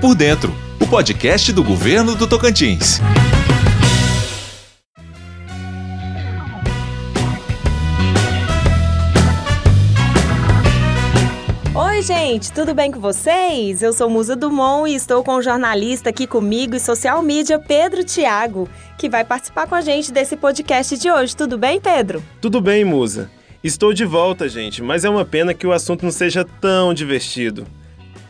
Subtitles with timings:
[0.00, 3.00] por Dentro, o podcast do governo do Tocantins.
[11.74, 13.82] Oi, gente, tudo bem com vocês?
[13.82, 18.04] Eu sou Musa Dumont e estou com o jornalista aqui comigo e social media Pedro
[18.04, 21.34] Tiago, que vai participar com a gente desse podcast de hoje.
[21.34, 22.22] Tudo bem, Pedro?
[22.40, 23.28] Tudo bem, Musa.
[23.64, 27.66] Estou de volta, gente, mas é uma pena que o assunto não seja tão divertido.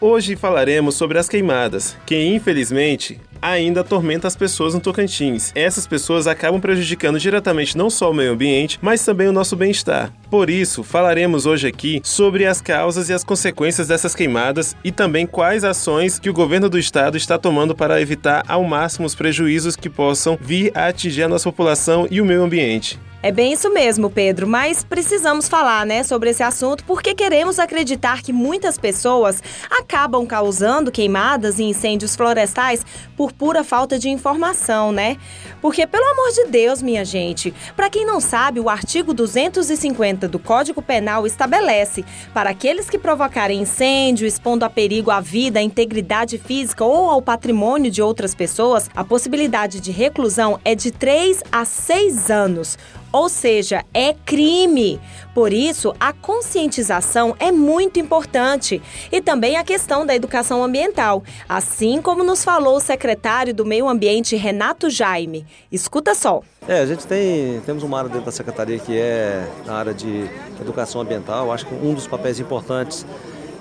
[0.01, 5.53] Hoje falaremos sobre as queimadas, que infelizmente ainda atormenta as pessoas no Tocantins.
[5.55, 10.13] Essas pessoas acabam prejudicando diretamente não só o meio ambiente, mas também o nosso bem-estar.
[10.31, 15.27] Por isso, falaremos hoje aqui sobre as causas e as consequências dessas queimadas e também
[15.27, 19.77] quais ações que o governo do estado está tomando para evitar ao máximo os prejuízos
[19.77, 22.99] que possam vir a atingir a nossa população e o meio ambiente.
[23.21, 28.23] É bem isso mesmo, Pedro, mas precisamos falar, né, sobre esse assunto porque queremos acreditar
[28.23, 32.87] que muitas pessoas acabam causando queimadas e incêndios florestais
[33.17, 35.17] por pura falta de informação, né?
[35.61, 40.39] Porque pelo amor de Deus, minha gente, para quem não sabe, o artigo 250 do
[40.39, 46.39] Código Penal estabelece para aqueles que provocarem incêndio, expondo a perigo à vida, à integridade
[46.39, 51.65] física ou ao patrimônio de outras pessoas, a possibilidade de reclusão é de 3 a
[51.65, 52.79] 6 anos
[53.13, 55.01] ou seja, é crime.
[55.35, 62.03] Por isso, a conscientização é muito importante e também a questão da educação ambiental, assim
[62.03, 65.47] como nos falou o secretário do Meio Ambiente, Renato Jaime.
[65.71, 66.43] Escuta só.
[66.67, 70.29] É, a gente tem temos uma área dentro da secretaria que é na área de
[70.61, 71.53] educação ambiental.
[71.53, 73.07] Acho que um dos papéis importantes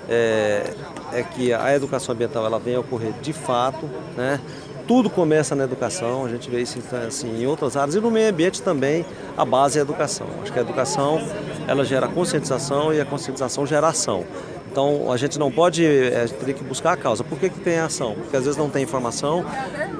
[0.08, 0.74] é,
[1.12, 4.40] é que a educação ambiental ela venha a ocorrer de fato, né?
[4.88, 8.30] Tudo começa na educação, a gente vê isso assim, em outras áreas e no meio
[8.30, 9.04] ambiente também
[9.36, 10.26] a base é a educação.
[10.42, 11.20] Acho que a educação
[11.68, 14.24] ela gera conscientização e a conscientização gera ação.
[14.72, 17.22] Então a gente não pode é, ter que buscar a causa.
[17.22, 18.14] Por que, que tem ação?
[18.14, 19.44] Porque às vezes não tem informação,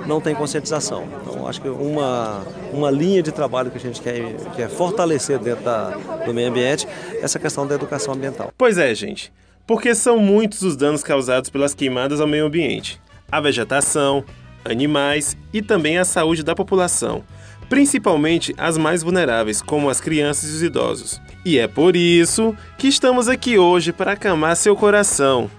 [0.06, 1.06] não tem conscientização.
[1.20, 2.42] Então acho que uma,
[2.72, 5.90] uma linha de trabalho que a gente quer, quer fortalecer dentro da,
[6.24, 8.50] do meio ambiente é essa questão da educação ambiental.
[8.56, 9.30] Pois é, gente.
[9.66, 12.98] Porque são muitos os danos causados pelas queimadas ao meio ambiente.
[13.30, 14.24] A vegetação,
[14.68, 17.24] animais e também a saúde da população,
[17.68, 21.20] principalmente as mais vulneráveis, como as crianças e os idosos.
[21.44, 25.50] E é por isso que estamos aqui hoje para acalmar seu coração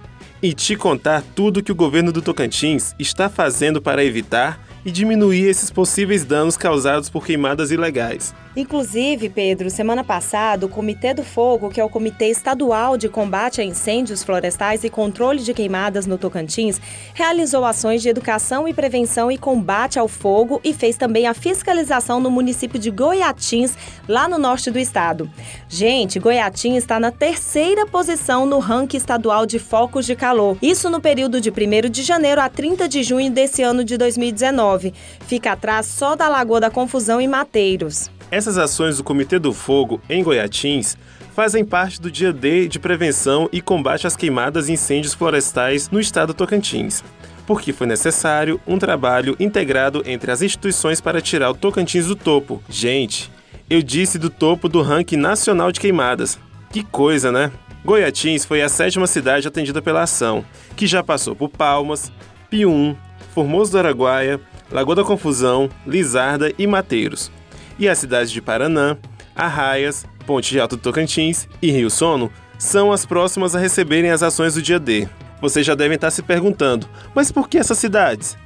[0.42, 5.46] e te contar tudo que o governo do Tocantins está fazendo para evitar e diminuir
[5.46, 8.34] esses possíveis danos causados por queimadas ilegais.
[8.56, 13.60] Inclusive, Pedro, semana passada, o Comitê do Fogo, que é o Comitê Estadual de Combate
[13.60, 16.80] a Incêndios Florestais e Controle de Queimadas no Tocantins,
[17.14, 22.18] realizou ações de educação e prevenção e combate ao fogo e fez também a fiscalização
[22.18, 23.76] no município de Goiatins,
[24.08, 25.30] lá no norte do estado.
[25.68, 30.58] Gente, Goiatins está na terceira posição no ranking estadual de focos de calor.
[30.60, 34.92] Isso no período de 1 de janeiro a 30 de junho desse ano de 2019.
[35.20, 38.10] Fica atrás só da Lagoa da Confusão e Mateiros.
[38.30, 40.96] Essas ações do Comitê do Fogo em Goiatins
[41.34, 45.98] fazem parte do Dia D de Prevenção e Combate às Queimadas e Incêndios Florestais no
[45.98, 47.02] estado do Tocantins,
[47.44, 52.62] porque foi necessário um trabalho integrado entre as instituições para tirar o Tocantins do topo.
[52.68, 53.32] Gente,
[53.68, 56.38] eu disse do topo do ranking nacional de queimadas.
[56.70, 57.50] Que coisa, né?
[57.84, 60.44] Goiatins foi a sétima cidade atendida pela ação,
[60.76, 62.12] que já passou por Palmas,
[62.48, 62.94] Pium,
[63.34, 67.32] Formoso do Araguaia, Lagoa da Confusão, Lizarda e Mateiros
[67.80, 68.98] e as cidades de Paranã,
[69.34, 74.22] Arraias, Ponte de Alto do Tocantins e Rio Sono são as próximas a receberem as
[74.22, 75.08] ações do dia D.
[75.40, 78.36] Vocês já devem estar se perguntando, mas por que essas cidades?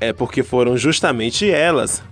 [0.00, 2.02] É porque foram justamente elas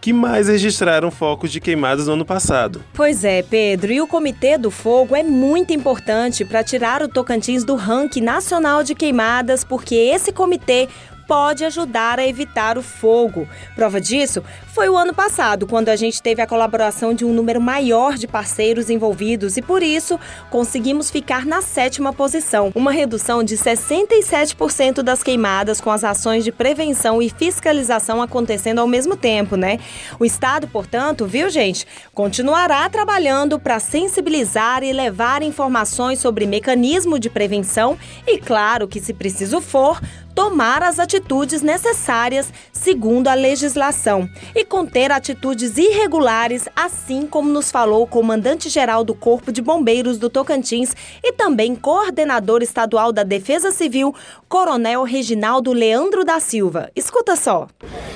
[0.00, 2.84] que mais registraram focos de queimadas no ano passado.
[2.94, 7.64] Pois é, Pedro, e o Comitê do Fogo é muito importante para tirar o Tocantins
[7.64, 10.88] do ranking nacional de queimadas, porque esse comitê
[11.28, 13.46] pode ajudar a evitar o fogo.
[13.76, 17.60] Prova disso foi o ano passado, quando a gente teve a colaboração de um número
[17.60, 20.18] maior de parceiros envolvidos e por isso
[20.50, 26.52] conseguimos ficar na sétima posição, uma redução de 67% das queimadas com as ações de
[26.52, 29.78] prevenção e fiscalização acontecendo ao mesmo tempo, né?
[30.18, 37.28] O Estado, portanto, viu, gente, continuará trabalhando para sensibilizar e levar informações sobre mecanismo de
[37.28, 40.00] prevenção e, claro, que se preciso for,
[40.38, 48.04] tomar as atitudes necessárias segundo a legislação e conter atitudes irregulares, assim como nos falou
[48.04, 50.94] o comandante-geral do Corpo de Bombeiros do Tocantins
[51.24, 54.14] e também coordenador estadual da Defesa Civil,
[54.48, 56.88] Coronel Reginaldo Leandro da Silva.
[56.94, 57.66] Escuta só.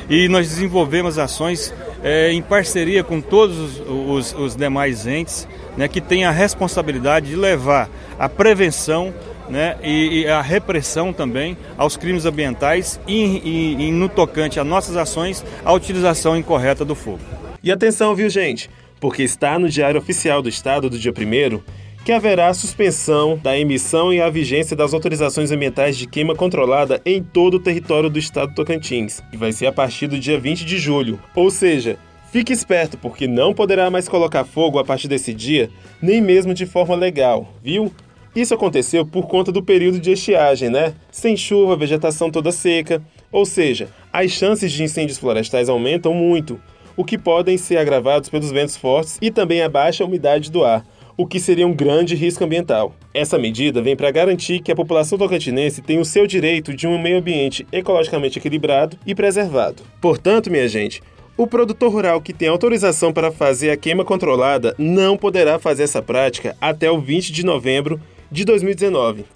[0.09, 5.89] E nós desenvolvemos ações é, em parceria com todos os, os, os demais entes né,
[5.89, 9.13] que têm a responsabilidade de levar a prevenção
[9.53, 14.65] né, e, e, a repressão também aos crimes ambientais e, e, e no tocante a
[14.65, 17.21] nossas ações, a utilização incorreta do fogo.
[17.63, 18.71] E atenção, viu, gente?
[18.99, 21.61] Porque está no Diário Oficial do Estado do dia 1
[22.03, 27.23] que haverá suspensão da emissão e a vigência das autorizações ambientais de queima controlada em
[27.23, 30.65] todo o território do estado do Tocantins, que vai ser a partir do dia 20
[30.65, 31.21] de julho.
[31.37, 31.99] Ou seja,
[32.33, 35.71] fique esperto porque não poderá mais colocar fogo a partir desse dia,
[36.01, 37.93] nem mesmo de forma legal, viu?
[38.35, 40.95] Isso aconteceu por conta do período de estiagem, né?
[41.11, 43.03] Sem chuva, vegetação toda seca.
[43.31, 46.59] Ou seja, as chances de incêndios florestais aumentam muito,
[46.97, 50.83] o que podem ser agravados pelos ventos fortes e também a baixa umidade do ar,
[51.15, 52.95] o que seria um grande risco ambiental.
[53.13, 56.99] Essa medida vem para garantir que a população tocantinense tem o seu direito de um
[56.99, 59.83] meio ambiente ecologicamente equilibrado e preservado.
[60.01, 61.03] Portanto, minha gente,
[61.37, 66.03] o produtor rural que tem autorização para fazer a queima controlada não poderá fazer essa
[66.03, 68.01] prática até o 20 de novembro
[68.33, 69.27] de 2019.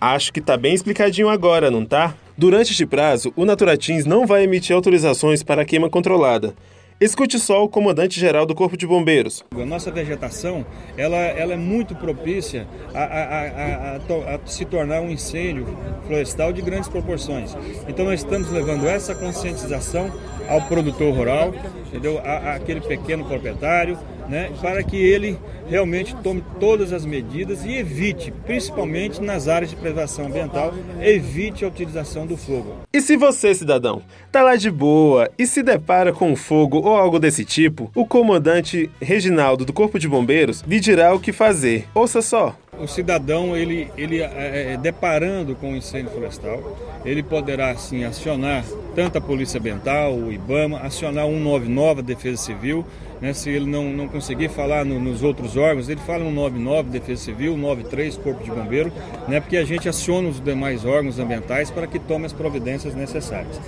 [0.00, 2.14] Acho que está bem explicadinho agora, não tá?
[2.38, 6.54] Durante este prazo, o Naturatins não vai emitir autorizações para queima controlada,
[7.00, 9.44] Escute só o comandante-geral do Corpo de Bombeiros.
[9.52, 10.64] A nossa vegetação
[10.96, 15.66] ela, ela é muito propícia a, a, a, a, se tornar um incêndio
[16.06, 17.52] florestal de grandes proporções.
[17.88, 20.08] Então nós estamos levando essa conscientização
[20.48, 21.52] ao produtor rural,
[21.88, 22.20] entendeu?
[22.20, 23.98] A, aquele pequeno proprietário,
[24.28, 24.52] né?
[24.60, 25.38] para que ele
[25.68, 31.68] realmente tome todas as medidas e evite, principalmente nas áreas de preservação ambiental, evite a
[31.68, 32.76] utilização do fogo.
[32.92, 36.96] E se você, cidadão, tá lá de boa e se depara com um fogo ou
[36.96, 41.86] algo desse tipo, o comandante Reginaldo do Corpo de Bombeiros lhe dirá o que fazer.
[41.94, 42.54] Ouça só.
[42.80, 48.64] O cidadão, ele, ele é, é, deparando com o incêndio florestal, ele poderá assim acionar
[48.94, 52.84] tanto a Polícia Ambiental, o IBAMA, acionar 199, a Defesa Civil,
[53.20, 57.22] né, se ele não, não conseguir falar no, nos outros órgãos, ele fala 199, Defesa
[57.22, 58.92] Civil, 93, Corpo de Bombeiro,
[59.26, 63.60] né, porque a gente aciona os demais órgãos ambientais para que tomem as providências necessárias.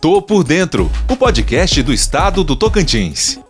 [0.00, 3.43] Tô por dentro, o podcast do Estado do Tocantins.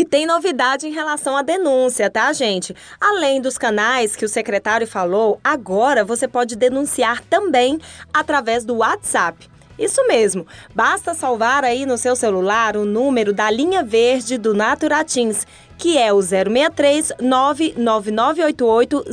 [0.00, 2.74] E tem novidade em relação à denúncia, tá, gente?
[2.98, 7.78] Além dos canais que o secretário falou, agora você pode denunciar também
[8.10, 9.46] através do WhatsApp.
[9.78, 15.46] Isso mesmo, basta salvar aí no seu celular o número da linha verde do Naturatins,
[15.76, 19.04] que é o 063 99988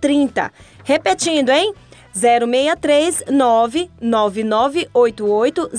[0.00, 0.52] 0030.
[0.84, 1.74] Repetindo, hein?
[2.16, 5.70] 063 99988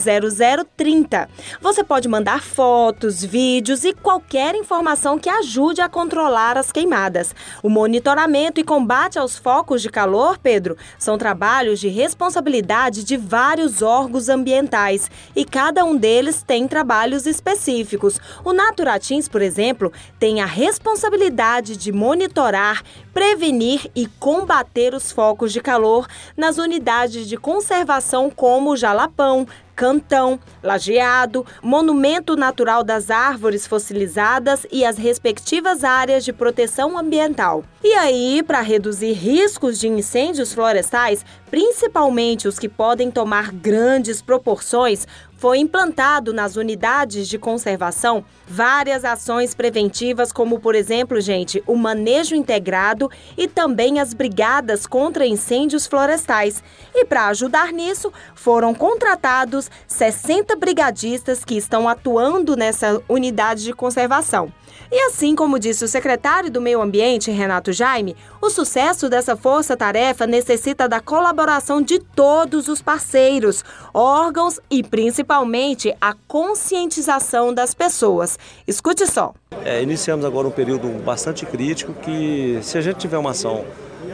[0.78, 1.28] 0030.
[1.60, 7.34] Você pode mandar fotos, vídeos e qualquer informação que ajude a controlar as queimadas.
[7.64, 13.82] O monitoramento e combate aos focos de calor, Pedro, são trabalhos de responsabilidade de vários
[13.82, 18.20] órgãos ambientais e cada um deles tem trabalhos específicos.
[18.44, 25.62] O Naturatins, por exemplo, tem a responsabilidade de monitorar, prevenir e combater os focos de
[25.62, 29.48] calor nas unidades de conservação como Jalapão,
[29.78, 37.64] Cantão, Lajeado, Monumento Natural das Árvores Fossilizadas e as respectivas áreas de proteção ambiental.
[37.84, 45.08] E aí, para reduzir riscos de incêndios florestais, principalmente os que podem tomar grandes proporções,
[45.38, 52.36] foi implantado nas unidades de conservação várias ações preventivas, como, por exemplo, gente, o manejo
[52.36, 56.64] integrado e também as brigadas contra incêndios florestais.
[56.94, 64.52] E para ajudar nisso, foram contratados 60 brigadistas que estão atuando nessa unidade de conservação.
[64.92, 70.26] E assim como disse o secretário do Meio Ambiente, Renato Jaime, o sucesso dessa força-tarefa
[70.26, 78.40] necessita da colaboração de todos os parceiros, órgãos e principalmente a conscientização das pessoas.
[78.68, 79.34] Escute só.
[79.66, 83.66] É, iniciamos agora um período bastante crítico que, se a gente tiver uma ação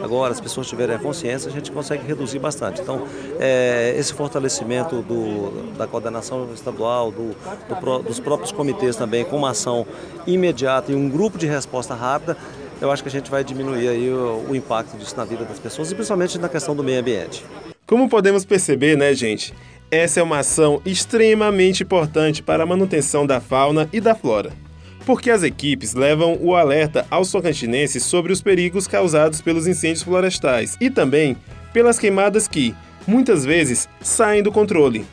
[0.04, 2.82] agora, as pessoas tiverem a consciência, a gente consegue reduzir bastante.
[2.82, 3.08] Então,
[3.40, 7.36] é, esse fortalecimento do, da coordenação estadual, do,
[7.70, 9.88] do, dos próprios comitês também, com uma ação
[10.28, 12.38] imediata e um grupo de resposta rápida,
[12.82, 15.58] eu acho que a gente vai diminuir aí o, o impacto disso na vida das
[15.58, 17.46] pessoas e principalmente na questão do meio ambiente.
[17.88, 19.54] Como podemos perceber, né, gente?
[19.90, 24.63] Essa é uma ação extremamente importante para a manutenção da fauna e da flora
[25.06, 30.78] porque as equipes levam o alerta aos tocantinenses sobre os perigos causados pelos incêndios florestais
[30.80, 31.38] e também
[31.72, 32.74] pelas queimadas que,
[33.08, 35.06] muitas vezes, saem do controle.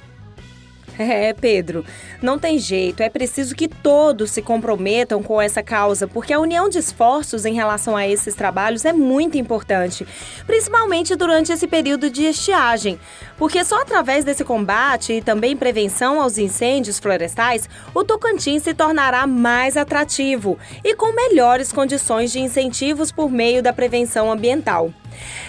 [1.10, 1.84] É, Pedro,
[2.22, 3.02] não tem jeito.
[3.02, 7.54] É preciso que todos se comprometam com essa causa, porque a união de esforços em
[7.54, 10.06] relação a esses trabalhos é muito importante,
[10.46, 12.98] principalmente durante esse período de estiagem.
[13.36, 19.26] Porque só através desse combate e também prevenção aos incêndios florestais, o Tocantins se tornará
[19.26, 24.92] mais atrativo e com melhores condições de incentivos por meio da prevenção ambiental.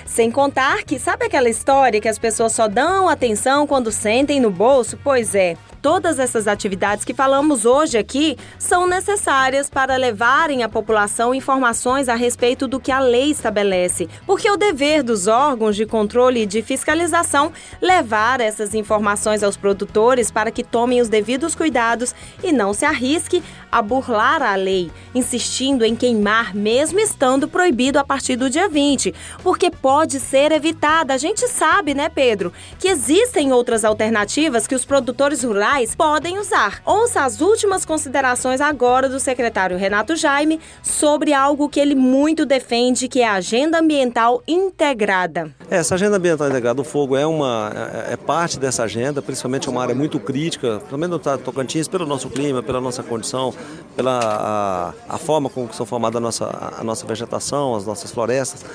[0.06, 4.51] Sem contar que, sabe aquela história que as pessoas só dão atenção quando sentem no
[4.51, 4.98] bolso?
[5.03, 5.56] Pois é.
[5.82, 12.14] Todas essas atividades que falamos hoje aqui são necessárias para levarem à população informações a
[12.14, 16.62] respeito do que a lei estabelece, porque o dever dos órgãos de controle e de
[16.62, 22.86] fiscalização levar essas informações aos produtores para que tomem os devidos cuidados e não se
[22.86, 28.70] arrisque a burlar a lei, insistindo em queimar mesmo estando proibido a partir do dia
[28.70, 31.14] 20, porque pode ser evitada.
[31.14, 36.82] A gente sabe, né, Pedro, que existem outras alternativas que os produtores rurais podem usar.
[36.86, 43.08] Ouça as últimas considerações agora do secretário Renato Jaime sobre algo que ele muito defende,
[43.08, 45.50] que é a agenda ambiental integrada.
[45.70, 47.72] Essa agenda ambiental integrada, o fogo é uma
[48.10, 52.30] é, é parte dessa agenda, principalmente uma área muito crítica, também no Tocantins, pelo nosso
[52.30, 53.54] clima, pela nossa condição,
[53.96, 58.66] pela a, a forma como são formadas a nossa, a nossa vegetação, as nossas florestas.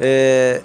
[0.00, 0.62] É,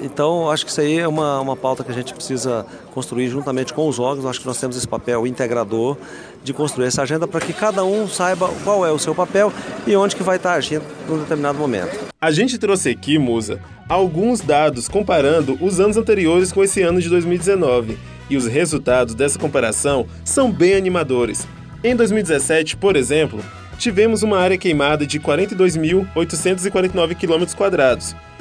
[0.00, 3.72] então, acho que isso aí é uma, uma pauta que a gente precisa construir juntamente
[3.72, 4.26] com os órgãos.
[4.26, 5.96] Acho que nós temos esse papel integrador
[6.42, 9.52] de construir essa agenda para que cada um saiba qual é o seu papel
[9.86, 11.98] e onde que vai estar agindo num determinado momento.
[12.20, 17.08] A gente trouxe aqui, Musa, alguns dados comparando os anos anteriores com esse ano de
[17.08, 17.98] 2019.
[18.28, 21.46] E os resultados dessa comparação são bem animadores.
[21.82, 23.40] Em 2017, por exemplo,
[23.78, 27.44] tivemos uma área queimada de 42.849 km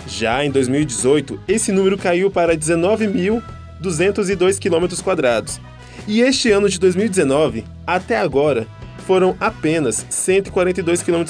[0.07, 4.93] já em 2018, esse número caiu para 19.202 km.
[6.07, 8.67] E este ano de 2019, até agora,
[9.05, 11.23] foram apenas 142 km.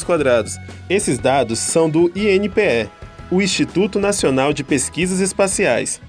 [0.90, 2.90] Esses dados são do INPE,
[3.30, 6.00] o Instituto Nacional de Pesquisas Espaciais.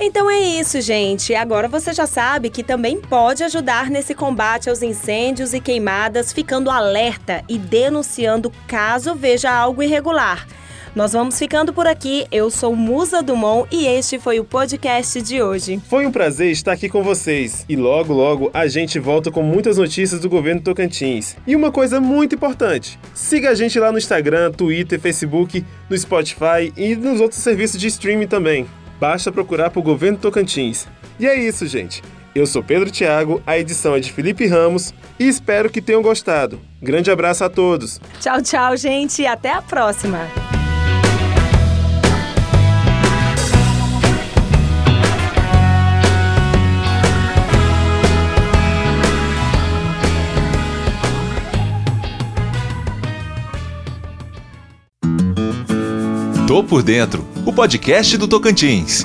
[0.00, 1.34] Então é isso, gente.
[1.34, 6.70] Agora você já sabe que também pode ajudar nesse combate aos incêndios e queimadas, ficando
[6.70, 10.46] alerta e denunciando caso veja algo irregular.
[10.94, 12.26] Nós vamos ficando por aqui.
[12.30, 15.80] Eu sou Musa Dumont e este foi o podcast de hoje.
[15.88, 17.64] Foi um prazer estar aqui com vocês.
[17.68, 21.36] E logo, logo a gente volta com muitas notícias do governo Tocantins.
[21.46, 26.72] E uma coisa muito importante: siga a gente lá no Instagram, Twitter, Facebook, no Spotify
[26.76, 28.66] e nos outros serviços de streaming também.
[28.98, 30.86] Basta procurar por Governo Tocantins.
[31.18, 32.02] E é isso, gente.
[32.34, 36.60] Eu sou Pedro Thiago, a edição é de Felipe Ramos e espero que tenham gostado.
[36.80, 38.00] Grande abraço a todos.
[38.20, 40.28] Tchau, tchau, gente, e até a próxima.
[56.46, 59.02] Tô por dentro, o podcast do Tocantins.